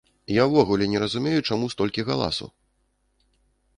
[0.35, 2.51] Я ўвогуле не разумею, чаму столькі галасу?